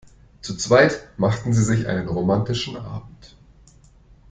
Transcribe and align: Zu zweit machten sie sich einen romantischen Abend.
Zu 0.41 0.57
zweit 0.57 1.07
machten 1.19 1.53
sie 1.53 1.61
sich 1.63 1.85
einen 1.85 2.07
romantischen 2.09 2.75
Abend. 2.75 3.35